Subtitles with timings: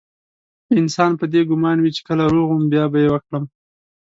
[0.79, 3.43] انسان په دې ګمان وي چې کله روغ وم بيا به يې وکړم.